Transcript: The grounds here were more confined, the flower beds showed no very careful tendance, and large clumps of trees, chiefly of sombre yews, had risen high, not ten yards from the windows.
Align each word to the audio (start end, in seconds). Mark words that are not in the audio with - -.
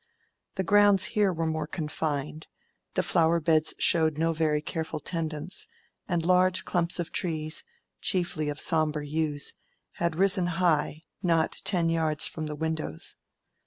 The 0.55 0.63
grounds 0.63 1.05
here 1.13 1.31
were 1.31 1.45
more 1.45 1.67
confined, 1.67 2.47
the 2.95 3.03
flower 3.03 3.39
beds 3.39 3.75
showed 3.77 4.17
no 4.17 4.33
very 4.33 4.59
careful 4.59 4.99
tendance, 4.99 5.67
and 6.07 6.25
large 6.25 6.65
clumps 6.65 6.97
of 6.99 7.11
trees, 7.11 7.63
chiefly 8.01 8.49
of 8.49 8.59
sombre 8.59 9.05
yews, 9.05 9.53
had 9.97 10.15
risen 10.15 10.47
high, 10.57 11.03
not 11.21 11.61
ten 11.63 11.87
yards 11.87 12.25
from 12.25 12.47
the 12.47 12.55
windows. 12.55 13.15